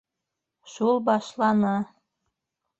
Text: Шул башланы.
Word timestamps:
Шул 0.77 0.97
башланы. 1.11 1.77